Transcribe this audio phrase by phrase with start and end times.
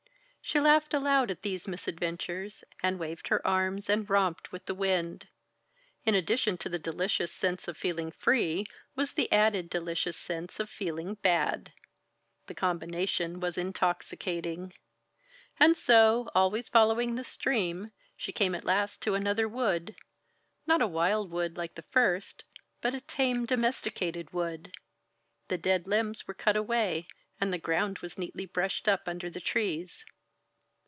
[0.43, 5.29] She laughed aloud at these misadventures, and waved her arms and romped with the wind.
[6.03, 10.69] In addition to the delicious sense of feeling free, was added the delicious sense of
[10.69, 11.71] feeling bad.
[12.47, 14.73] The combination was intoxicating.
[15.57, 19.95] And so, always following the stream, she came at last to another wood
[20.67, 22.43] not a wild wood like the first,
[22.81, 24.73] but a tame, domesticated wood.
[25.47, 27.07] The dead limbs were cut away,
[27.39, 30.03] and the ground was neatly brushed up under the trees.